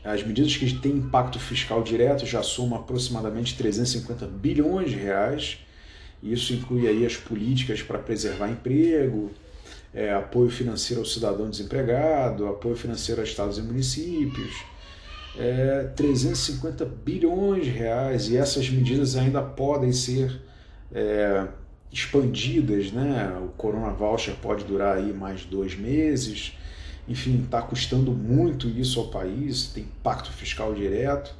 as 0.04 0.22
medidas 0.22 0.56
que 0.56 0.72
têm 0.74 0.92
impacto 0.92 1.38
fiscal 1.38 1.82
direto 1.82 2.24
já 2.24 2.42
somam 2.42 2.78
aproximadamente 2.78 3.56
350 3.56 4.26
bilhões 4.26 4.90
de 4.90 4.96
reais. 4.96 5.58
Isso 6.22 6.52
inclui 6.52 6.86
aí 6.86 7.04
as 7.04 7.16
políticas 7.16 7.82
para 7.82 7.98
preservar 7.98 8.48
emprego, 8.48 9.30
é, 9.92 10.12
apoio 10.12 10.50
financeiro 10.50 11.02
ao 11.02 11.06
cidadão 11.06 11.48
desempregado, 11.48 12.46
apoio 12.46 12.76
financeiro 12.76 13.20
a 13.20 13.24
estados 13.24 13.58
e 13.58 13.62
municípios, 13.62 14.54
é, 15.38 15.90
350 15.96 16.84
bilhões 16.84 17.64
de 17.64 17.70
reais 17.70 18.28
e 18.28 18.36
essas 18.36 18.68
medidas 18.68 19.16
ainda 19.16 19.42
podem 19.42 19.92
ser 19.92 20.40
é, 20.92 21.46
expandidas, 21.92 22.92
né? 22.92 23.38
O 23.42 23.48
Corona 23.48 23.90
Voucher 23.90 24.34
pode 24.42 24.64
durar 24.64 24.96
aí 24.96 25.12
mais 25.12 25.44
dois 25.44 25.76
meses. 25.76 26.56
Enfim, 27.08 27.42
está 27.42 27.62
custando 27.62 28.12
muito 28.12 28.68
isso 28.68 29.00
ao 29.00 29.08
país, 29.08 29.68
tem 29.68 29.84
impacto 29.84 30.30
fiscal 30.30 30.74
direto. 30.74 31.34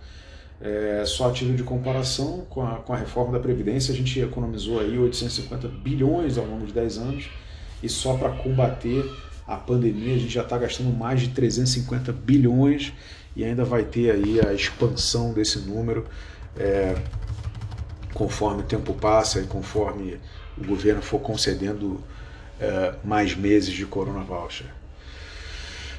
É, 0.61 1.05
só 1.07 1.29
a 1.29 1.33
título 1.33 1.57
de 1.57 1.63
comparação, 1.63 2.47
com 2.49 2.67
a, 2.67 2.77
com 2.77 2.93
a 2.93 2.97
reforma 2.97 3.33
da 3.33 3.39
Previdência, 3.39 3.93
a 3.93 3.97
gente 3.97 4.19
economizou 4.19 4.81
aí 4.81 4.99
850 4.99 5.69
bilhões 5.69 6.37
ao 6.37 6.47
longo 6.47 6.67
de 6.67 6.73
10 6.73 6.99
anos 6.99 7.31
e 7.83 7.89
só 7.89 8.17
para 8.17 8.31
combater 8.31 9.05
a 9.47 9.57
pandemia 9.57 10.15
a 10.15 10.19
gente 10.19 10.33
já 10.33 10.43
está 10.43 10.59
gastando 10.59 10.91
mais 10.91 11.21
de 11.21 11.29
350 11.29 12.13
bilhões 12.13 12.93
e 13.37 13.45
ainda 13.45 13.65
vai 13.65 13.85
ter 13.85 14.11
aí 14.11 14.41
a 14.41 14.53
expansão 14.53 15.33
desse 15.33 15.61
número 15.61 16.05
é, 16.57 16.97
conforme 18.13 18.63
o 18.63 18.65
tempo 18.65 18.93
passa 18.95 19.41
e 19.41 19.47
conforme 19.47 20.19
o 20.57 20.65
governo 20.67 21.01
for 21.01 21.21
concedendo 21.21 22.03
é, 22.61 22.95
mais 23.05 23.37
meses 23.37 23.73
de 23.73 23.87
Corona 23.87 24.21
Voucher. 24.21 24.67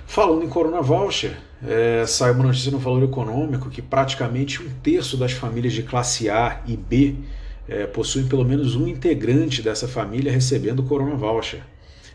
Falando 0.10 0.44
em 0.44 0.50
Corona 0.50 0.82
Voucher, 0.82 1.38
é, 1.64 2.04
saiu 2.08 2.34
uma 2.34 2.46
notícia 2.46 2.72
no 2.72 2.80
Valor 2.80 3.04
Econômico 3.04 3.70
que 3.70 3.80
praticamente 3.80 4.60
um 4.60 4.68
terço 4.82 5.16
das 5.16 5.34
famílias 5.34 5.72
de 5.72 5.84
classe 5.84 6.28
A 6.32 6.64
e 6.66 6.76
B 6.76 7.14
é, 7.68 7.86
possuem 7.86 8.28
pelo 8.28 8.44
menos 8.44 8.76
um 8.76 8.88
integrante 8.88 9.62
dessa 9.62 9.88
família 9.88 10.32
recebendo 10.32 10.82
Corona 10.82 11.14
Voucher. 11.14 11.62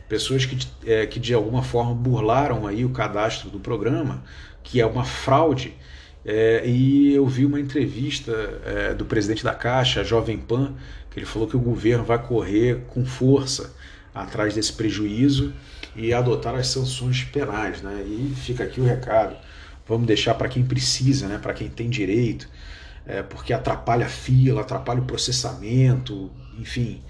Pessoas 0.09 0.45
que, 0.45 0.59
é, 0.85 1.07
que 1.07 1.21
de 1.21 1.33
alguma 1.33 1.63
forma 1.63 1.95
burlaram 1.95 2.67
aí 2.67 2.85
o 2.85 2.91
cadastro 2.91 3.49
do 3.49 3.61
programa, 3.61 4.25
que 4.65 4.81
é 4.81 4.87
uma 4.87 5.05
fraude. 5.05 5.73
É, 6.25 6.67
e 6.67 7.15
eu 7.15 7.25
vi 7.29 7.47
uma 7.47 7.61
entrevista 7.61 8.33
é, 8.67 8.93
do 8.93 9.05
presidente 9.05 9.45
da 9.45 9.55
Caixa, 9.55 10.03
Jovem 10.03 10.37
Pan, 10.37 10.75
que 11.13 11.21
ele 11.21 11.27
falou 11.27 11.47
que 11.47 11.57
o 11.57 11.61
governo 11.61 12.03
vai 12.03 12.21
correr 12.21 12.81
com 12.89 13.05
força 13.05 13.73
atrás 14.15 14.55
desse 14.55 14.73
prejuízo 14.73 15.53
e 15.97 16.13
adotar 16.13 16.55
as 16.55 16.69
sanções 16.69 17.25
penais. 17.25 17.83
Né? 17.83 18.05
E 18.07 18.35
fica 18.37 18.65
aqui 18.65 18.81
o 18.81 18.85
recado: 18.85 19.37
vamos 19.87 20.07
deixar 20.07 20.35
para 20.35 20.49
quem 20.49 20.65
precisa, 20.65 21.27
né? 21.27 21.39
para 21.39 21.53
quem 21.53 21.69
tem 21.69 21.91
direito, 21.91 22.49
é, 23.07 23.23
porque 23.23 23.53
atrapalha 23.53 24.07
a 24.07 24.11
fila, 24.11 24.61
atrapalha 24.61 25.01
o 25.01 25.05
processamento, 25.05 26.31
enfim, 26.59 27.03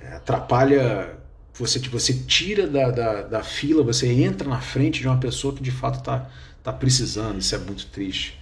é, 0.00 0.14
atrapalha. 0.14 1.16
Você, 1.54 1.80
você 1.80 2.14
tira 2.14 2.68
da, 2.68 2.88
da, 2.88 3.22
da 3.22 3.42
fila, 3.42 3.82
você 3.82 4.06
entra 4.06 4.48
na 4.48 4.60
frente 4.60 5.00
de 5.00 5.08
uma 5.08 5.18
pessoa 5.18 5.52
que 5.52 5.60
de 5.60 5.72
fato 5.72 5.98
está 5.98 6.30
está 6.68 6.72
precisando, 6.72 7.38
isso 7.38 7.54
é 7.54 7.58
muito 7.58 7.86
triste. 7.86 8.38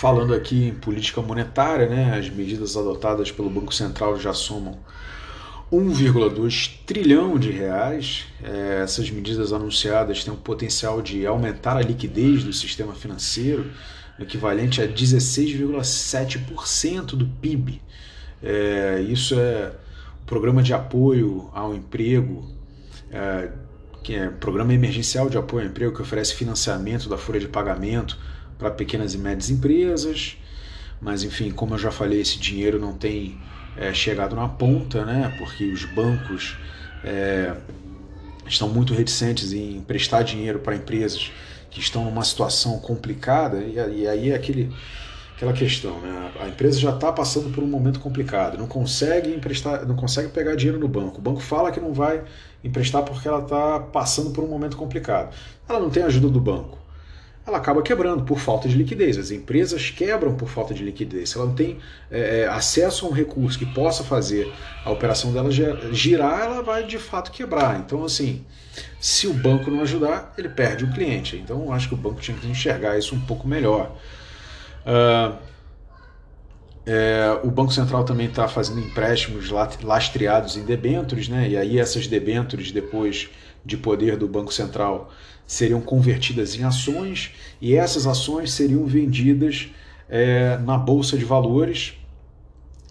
Falando 0.00 0.32
aqui 0.32 0.68
em 0.68 0.74
política 0.74 1.20
monetária, 1.20 1.86
né, 1.86 2.16
as 2.18 2.30
medidas 2.30 2.74
adotadas 2.74 3.30
pelo 3.30 3.50
Banco 3.50 3.74
Central 3.74 4.18
já 4.18 4.32
somam 4.32 4.78
1,2 5.70 6.70
trilhão 6.86 7.38
de 7.38 7.50
reais. 7.50 8.24
É, 8.42 8.80
essas 8.82 9.10
medidas 9.10 9.52
anunciadas 9.52 10.24
têm 10.24 10.32
o 10.32 10.38
potencial 10.38 11.02
de 11.02 11.26
aumentar 11.26 11.76
a 11.76 11.82
liquidez 11.82 12.42
do 12.42 12.50
sistema 12.50 12.94
financeiro, 12.94 13.70
equivalente 14.18 14.80
a 14.80 14.88
16,7% 14.88 17.08
do 17.08 17.26
PIB. 17.26 17.82
É, 18.42 19.04
isso 19.06 19.38
é 19.38 19.70
o 20.22 20.24
programa 20.24 20.62
de 20.62 20.72
apoio 20.72 21.50
ao 21.52 21.74
emprego 21.74 22.50
é, 23.10 23.50
que 24.02 24.14
é 24.14 24.30
Programa 24.30 24.72
Emergencial 24.72 25.28
de 25.28 25.36
Apoio 25.36 25.64
ao 25.64 25.70
Emprego, 25.70 25.94
que 25.94 26.00
oferece 26.00 26.34
financiamento 26.34 27.06
da 27.06 27.18
folha 27.18 27.38
de 27.38 27.48
pagamento 27.48 28.16
para 28.60 28.70
pequenas 28.70 29.14
e 29.14 29.18
médias 29.18 29.50
empresas. 29.50 30.36
Mas, 31.00 31.24
enfim, 31.24 31.50
como 31.50 31.74
eu 31.74 31.78
já 31.78 31.90
falei, 31.90 32.20
esse 32.20 32.38
dinheiro 32.38 32.78
não 32.78 32.92
tem 32.92 33.40
é, 33.76 33.92
chegado 33.92 34.36
na 34.36 34.46
ponta, 34.46 35.04
né? 35.04 35.34
porque 35.38 35.64
os 35.64 35.84
bancos 35.86 36.56
é, 37.02 37.56
estão 38.46 38.68
muito 38.68 38.92
reticentes 38.92 39.52
em 39.52 39.78
emprestar 39.78 40.22
dinheiro 40.22 40.58
para 40.58 40.76
empresas 40.76 41.32
que 41.70 41.80
estão 41.80 42.04
numa 42.04 42.24
situação 42.24 42.78
complicada, 42.80 43.58
e, 43.58 43.74
e 43.74 44.06
aí 44.06 44.30
é 44.30 44.34
aquele 44.34 44.70
aquela 45.40 45.54
questão, 45.54 45.98
né? 46.00 46.32
A 46.38 46.48
empresa 46.48 46.78
já 46.78 46.90
está 46.90 47.10
passando 47.10 47.48
por 47.48 47.64
um 47.64 47.66
momento 47.66 47.98
complicado, 47.98 48.58
não 48.58 48.66
consegue 48.66 49.34
emprestar, 49.34 49.86
não 49.86 49.96
consegue 49.96 50.28
pegar 50.28 50.54
dinheiro 50.54 50.78
no 50.78 50.86
banco. 50.86 51.18
O 51.18 51.22
banco 51.22 51.40
fala 51.40 51.72
que 51.72 51.80
não 51.80 51.94
vai 51.94 52.22
emprestar 52.62 53.02
porque 53.02 53.26
ela 53.26 53.40
está 53.40 53.80
passando 53.80 54.32
por 54.32 54.44
um 54.44 54.46
momento 54.46 54.76
complicado. 54.76 55.34
Ela 55.66 55.80
não 55.80 55.88
tem 55.88 56.02
ajuda 56.02 56.28
do 56.28 56.38
banco. 56.38 56.79
Ela 57.46 57.58
acaba 57.58 57.82
quebrando 57.82 58.22
por 58.24 58.38
falta 58.38 58.68
de 58.68 58.76
liquidez. 58.76 59.16
As 59.18 59.30
empresas 59.30 59.90
quebram 59.90 60.34
por 60.34 60.48
falta 60.48 60.74
de 60.74 60.84
liquidez. 60.84 61.30
Se 61.30 61.36
ela 61.36 61.46
não 61.46 61.54
tem 61.54 61.78
é, 62.10 62.40
é 62.40 62.48
acesso 62.48 63.06
a 63.06 63.08
um 63.08 63.12
recurso 63.12 63.58
que 63.58 63.66
possa 63.66 64.04
fazer 64.04 64.52
a 64.84 64.90
operação 64.90 65.32
dela 65.32 65.50
girar, 65.50 66.42
ela 66.42 66.62
vai 66.62 66.86
de 66.86 66.98
fato 66.98 67.30
quebrar. 67.30 67.80
Então, 67.80 68.04
assim, 68.04 68.44
se 69.00 69.26
o 69.26 69.32
banco 69.32 69.70
não 69.70 69.80
ajudar, 69.80 70.34
ele 70.36 70.48
perde 70.48 70.84
o 70.84 70.92
cliente. 70.92 71.36
Então, 71.36 71.72
acho 71.72 71.88
que 71.88 71.94
o 71.94 71.96
banco 71.96 72.20
tinha 72.20 72.36
que 72.36 72.46
enxergar 72.46 72.98
isso 72.98 73.14
um 73.14 73.20
pouco 73.20 73.48
melhor. 73.48 73.96
Uh, 74.84 75.50
é, 76.86 77.38
o 77.44 77.50
Banco 77.50 77.72
Central 77.72 78.04
também 78.04 78.26
está 78.26 78.48
fazendo 78.48 78.80
empréstimos 78.80 79.50
lastreados 79.82 80.56
em 80.56 80.64
debêntures, 80.64 81.28
né? 81.28 81.48
e 81.48 81.56
aí 81.56 81.78
essas 81.78 82.06
debêntures, 82.06 82.72
depois 82.72 83.28
de 83.64 83.76
poder 83.76 84.16
do 84.16 84.26
Banco 84.26 84.52
Central, 84.52 85.12
seriam 85.46 85.80
convertidas 85.80 86.54
em 86.54 86.64
ações, 86.64 87.32
e 87.60 87.74
essas 87.74 88.06
ações 88.06 88.52
seriam 88.52 88.84
vendidas 88.86 89.68
é, 90.08 90.58
na 90.58 90.76
Bolsa 90.76 91.16
de 91.16 91.24
Valores. 91.24 91.94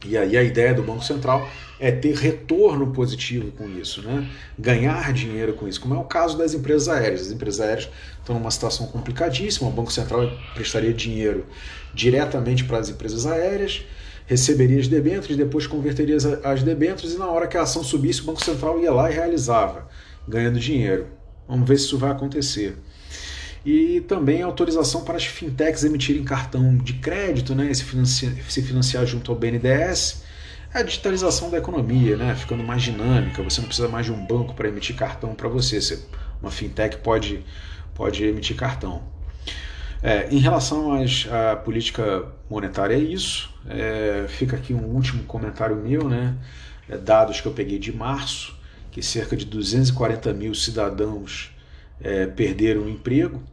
E 0.06 0.18
aí 0.18 0.38
a 0.38 0.44
ideia 0.44 0.74
do 0.74 0.82
Banco 0.82 1.04
Central 1.04 1.48
é 1.80 1.92
ter 1.92 2.16
retorno 2.16 2.92
positivo 2.92 3.52
com 3.52 3.70
isso, 3.70 4.02
né? 4.02 4.30
ganhar 4.58 5.14
dinheiro 5.14 5.54
com 5.54 5.68
isso, 5.68 5.80
como 5.80 5.94
é 5.94 5.98
o 5.98 6.04
caso 6.04 6.38
das 6.38 6.54
empresas 6.54 6.90
aéreas. 6.90 7.22
As 7.22 7.32
empresas 7.32 7.62
aéreas 7.62 7.90
estão 8.20 8.36
numa 8.36 8.52
situação 8.52 8.88
complicadíssima, 8.88 9.70
o 9.70 9.72
Banco 9.72 9.92
Central 9.92 10.30
prestaria 10.54 10.94
dinheiro 10.94 11.46
diretamente 11.94 12.64
para 12.64 12.78
as 12.78 12.90
empresas 12.90 13.26
aéreas, 13.26 13.84
receberia 14.26 14.80
as 14.80 14.88
debêntures, 14.88 15.36
depois 15.36 15.66
converteria 15.66 16.18
as 16.44 16.64
debêntures 16.64 17.14
e 17.14 17.18
na 17.18 17.28
hora 17.28 17.48
que 17.48 17.58
a 17.58 17.62
ação 17.62 17.84
subisse, 17.84 18.22
o 18.22 18.26
Banco 18.26 18.44
Central 18.44 18.80
ia 18.80 18.92
lá 18.92 19.10
e 19.10 19.14
realizava, 19.14 19.88
ganhando 20.30 20.60
dinheiro. 20.60 21.08
Vamos 21.48 21.68
ver 21.68 21.78
se 21.78 21.86
isso 21.86 21.98
vai 21.98 22.12
acontecer. 22.12 22.78
E 23.66 24.02
também 24.02 24.42
autorização 24.42 25.04
para 25.04 25.18
as 25.18 25.26
fintechs 25.26 25.84
emitirem 25.84 26.24
cartão 26.24 26.78
de 26.78 26.94
crédito, 26.94 27.54
né, 27.54 27.74
se, 27.74 27.84
financiar, 27.84 28.34
se 28.48 28.62
financiar 28.62 29.06
junto 29.06 29.32
ao 29.32 29.38
BNDES 29.38 30.24
é 30.74 30.80
a 30.80 30.84
digitalização 30.84 31.50
da 31.50 31.58
economia, 31.58 32.16
né? 32.16 32.36
ficando 32.36 32.64
mais 32.64 32.84
dinâmica. 32.84 33.42
Você 33.42 33.60
não 33.60 33.68
precisa 33.68 33.88
mais 33.88 34.06
de 34.06 34.12
um 34.12 34.26
banco 34.26 34.54
para 34.54 34.68
emitir 34.68 34.96
cartão 34.96 35.34
para 35.34 35.50
você. 35.50 35.82
você. 35.82 36.00
Uma 36.42 36.52
fintech 36.52 36.98
pode, 36.98 37.44
pode 37.96 38.24
emitir 38.24 38.56
cartão. 38.56 39.02
É, 40.02 40.30
em 40.30 40.38
relação 40.38 40.94
às, 40.94 41.28
à 41.28 41.56
política 41.56 42.24
monetária, 42.50 42.94
é 42.94 43.00
isso. 43.00 43.50
É, 43.68 44.26
fica 44.28 44.56
aqui 44.56 44.74
um 44.74 44.86
último 44.86 45.24
comentário 45.24 45.76
meu, 45.76 46.08
né? 46.08 46.36
É, 46.88 46.98
dados 46.98 47.42
que 47.42 47.48
eu 47.48 47.52
peguei 47.52 47.80
de 47.80 47.92
março, 47.92 48.56
que 48.92 49.02
cerca 49.02 49.36
de 49.36 49.46
240 49.46 50.34
mil 50.34 50.54
cidadãos 50.54 51.52
é, 52.02 52.26
perderam 52.26 52.82
o 52.84 52.90
emprego. 52.90 53.44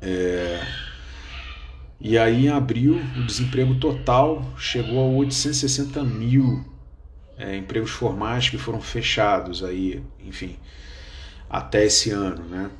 É, 0.00 0.62
e 2.00 2.18
aí, 2.18 2.46
em 2.46 2.48
abril, 2.48 3.00
o 3.16 3.24
desemprego 3.24 3.76
total 3.76 4.44
chegou 4.58 5.00
a 5.00 5.18
860 5.18 6.04
mil 6.04 6.64
é, 7.38 7.56
empregos 7.56 7.90
formais 7.90 8.48
que 8.48 8.58
foram 8.58 8.80
fechados 8.80 9.64
aí, 9.64 10.02
enfim, 10.24 10.56
até 11.48 11.84
esse 11.84 12.10
ano, 12.10 12.44
né? 12.44 12.70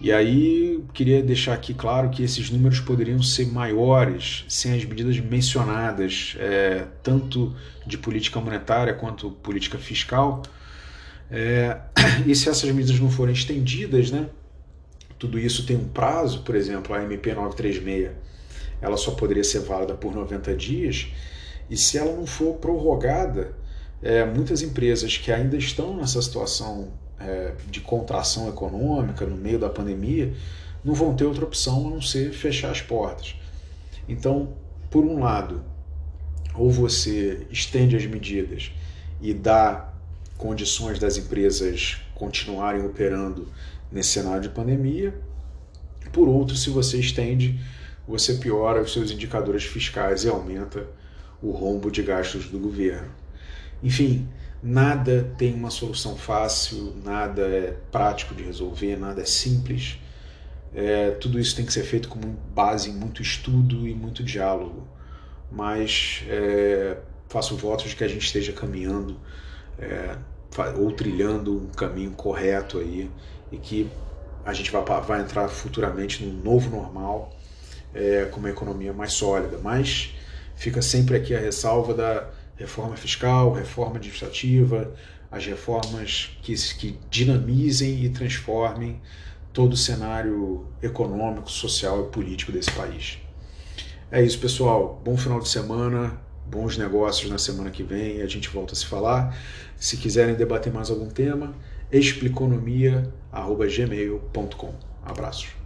E 0.00 0.10
aí, 0.10 0.82
queria 0.94 1.22
deixar 1.22 1.52
aqui 1.52 1.74
claro 1.74 2.08
que 2.08 2.22
esses 2.22 2.48
números 2.48 2.80
poderiam 2.80 3.22
ser 3.22 3.46
maiores 3.52 4.46
sem 4.48 4.72
as 4.72 4.82
medidas 4.82 5.18
mencionadas, 5.20 6.36
é, 6.38 6.86
tanto 7.02 7.54
de 7.86 7.98
política 7.98 8.40
monetária 8.40 8.94
quanto 8.94 9.30
política 9.30 9.76
fiscal. 9.76 10.42
É, 11.30 11.76
e 12.26 12.34
se 12.34 12.48
essas 12.48 12.70
medidas 12.70 12.98
não 12.98 13.10
forem 13.10 13.34
estendidas, 13.34 14.10
né? 14.10 14.30
Tudo 15.18 15.38
isso 15.38 15.66
tem 15.66 15.76
um 15.76 15.86
prazo, 15.86 16.44
por 16.44 16.54
exemplo, 16.54 16.94
a 16.94 17.02
MP 17.02 17.34
936, 17.34 18.10
ela 18.80 18.96
só 18.96 19.10
poderia 19.10 19.44
ser 19.44 19.60
válida 19.60 19.92
por 19.92 20.14
90 20.14 20.56
dias, 20.56 21.08
e 21.68 21.76
se 21.76 21.98
ela 21.98 22.16
não 22.16 22.26
for 22.26 22.54
prorrogada, 22.54 23.54
é, 24.02 24.24
muitas 24.24 24.62
empresas 24.62 25.18
que 25.18 25.30
ainda 25.30 25.58
estão 25.58 25.94
nessa 25.94 26.22
situação 26.22 26.90
é, 27.20 27.54
de 27.70 27.80
contração 27.80 28.48
econômica 28.48 29.26
no 29.26 29.36
meio 29.36 29.58
da 29.58 29.68
pandemia 29.68 30.32
não 30.82 30.94
vão 30.94 31.14
ter 31.14 31.24
outra 31.24 31.44
opção 31.44 31.86
a 31.86 31.90
não 31.90 32.00
ser 32.00 32.32
fechar 32.32 32.70
as 32.70 32.80
portas. 32.80 33.36
Então, 34.08 34.54
por 34.90 35.04
um 35.04 35.20
lado, 35.20 35.62
ou 36.54 36.70
você 36.70 37.46
estende 37.50 37.94
as 37.94 38.06
medidas 38.06 38.72
e 39.20 39.32
dá 39.32 39.92
condições 40.36 40.98
das 40.98 41.16
empresas 41.18 41.98
continuarem 42.14 42.84
operando 42.84 43.46
nesse 43.92 44.10
cenário 44.10 44.42
de 44.42 44.48
pandemia. 44.48 45.14
Por 46.12 46.28
outro, 46.28 46.56
se 46.56 46.70
você 46.70 46.98
estende, 46.98 47.60
você 48.08 48.34
piora 48.34 48.82
os 48.82 48.92
seus 48.92 49.10
indicadores 49.10 49.64
fiscais 49.64 50.24
e 50.24 50.28
aumenta 50.28 50.86
o 51.42 51.50
rombo 51.50 51.90
de 51.90 52.02
gastos 52.02 52.48
do 52.48 52.58
governo. 52.58 53.10
Enfim, 53.82 54.26
nada 54.62 55.32
tem 55.38 55.54
uma 55.54 55.70
solução 55.70 56.16
fácil, 56.16 56.94
nada 57.04 57.42
é 57.42 57.76
prático 57.90 58.34
de 58.34 58.42
resolver, 58.42 58.96
nada 58.96 59.22
é 59.22 59.24
simples. 59.24 59.98
É, 60.74 61.12
tudo 61.12 61.38
isso 61.40 61.56
tem 61.56 61.64
que 61.64 61.72
ser 61.72 61.82
feito 61.82 62.08
com 62.08 62.20
base 62.54 62.90
em 62.90 62.92
muito 62.92 63.22
estudo 63.22 63.88
e 63.88 63.94
muito 63.94 64.22
diálogo. 64.22 64.86
Mas 65.50 66.24
é, 66.28 66.98
faço 67.28 67.56
votos 67.56 67.90
de 67.90 67.96
que 67.96 68.04
a 68.04 68.08
gente 68.08 68.24
esteja 68.24 68.52
caminhando 68.52 69.18
é, 69.78 70.16
ou 70.76 70.92
trilhando 70.92 71.56
um 71.56 71.68
caminho 71.68 72.10
correto 72.12 72.78
aí 72.78 73.10
e 73.50 73.56
que 73.56 73.90
a 74.44 74.52
gente 74.52 74.70
vai, 74.70 74.82
vai 75.00 75.20
entrar 75.20 75.48
futuramente 75.48 76.24
num 76.24 76.42
novo 76.42 76.70
normal 76.70 77.36
é, 77.94 78.26
com 78.26 78.38
uma 78.38 78.50
economia 78.50 78.92
mais 78.92 79.12
sólida. 79.12 79.58
Mas 79.62 80.14
fica 80.54 80.82
sempre 80.82 81.16
aqui 81.16 81.34
a 81.34 81.40
ressalva 81.40 81.94
da 81.94 82.30
reforma 82.60 82.96
fiscal, 82.96 83.52
reforma 83.52 83.96
administrativa, 83.96 84.94
as 85.30 85.46
reformas 85.46 86.36
que, 86.42 86.54
que 86.76 86.98
dinamizem 87.10 88.04
e 88.04 88.10
transformem 88.10 89.00
todo 89.52 89.72
o 89.72 89.76
cenário 89.76 90.66
econômico, 90.82 91.50
social 91.50 92.06
e 92.06 92.10
político 92.10 92.52
desse 92.52 92.70
país. 92.72 93.18
É 94.10 94.22
isso, 94.22 94.38
pessoal. 94.38 95.00
Bom 95.04 95.16
final 95.16 95.40
de 95.40 95.48
semana, 95.48 96.20
bons 96.46 96.76
negócios 96.76 97.30
na 97.30 97.38
semana 97.38 97.70
que 97.70 97.82
vem. 97.82 98.20
A 98.22 98.26
gente 98.26 98.48
volta 98.48 98.74
a 98.74 98.76
se 98.76 98.86
falar. 98.86 99.36
Se 99.76 99.96
quiserem 99.96 100.34
debater 100.34 100.72
mais 100.72 100.90
algum 100.90 101.08
tema, 101.08 101.54
expliconomia.gmail.com. 101.90 104.74
Abraços. 105.04 105.59